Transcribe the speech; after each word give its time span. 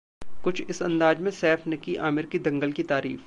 कुछ 0.43 0.61
इस 0.61 0.81
अंदाज 0.83 1.19
में 1.19 1.29
सैफ 1.31 1.67
ने 1.67 1.77
की 1.77 1.95
आमिर 2.03 2.25
की 2.25 2.39
'दंगल' 2.39 2.71
की 2.71 2.83
तारीफ 2.85 3.19